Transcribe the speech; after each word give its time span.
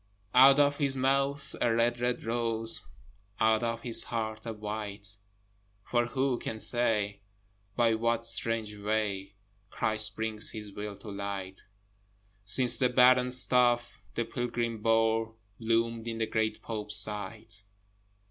Out 0.33 0.57
of 0.57 0.77
his 0.77 0.95
mouth 0.95 1.55
a 1.61 1.71
red, 1.75 1.99
red 1.99 2.23
rose! 2.23 2.87
Out 3.39 3.61
of 3.61 3.83
his 3.83 4.05
heart 4.05 4.47
a 4.47 4.53
white! 4.53 5.17
For 5.83 6.07
who 6.07 6.39
can 6.39 6.59
say 6.59 7.21
by 7.75 7.93
what 7.93 8.25
strange 8.25 8.75
way, 8.75 9.35
Christ 9.69 10.15
brings 10.15 10.49
his 10.49 10.71
will 10.71 10.95
to 10.97 11.11
light, 11.11 11.61
Since 12.45 12.79
the 12.79 12.89
barren 12.89 13.29
staff 13.29 13.93
the 14.15 14.25
pilgrim 14.25 14.81
bore 14.81 15.35
Bloomed 15.59 16.07
in 16.07 16.17
the 16.17 16.25
great 16.25 16.63
Pope's 16.63 16.97
sight? 16.97 17.63